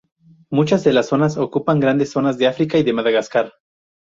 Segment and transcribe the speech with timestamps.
[0.49, 3.53] Muchas de las especies ocupan grandes zones de África y Madagascar.